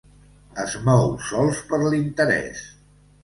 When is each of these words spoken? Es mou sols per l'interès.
Es 0.61 0.77
mou 0.87 1.11
sols 1.27 1.61
per 1.73 1.81
l'interès. 1.83 2.65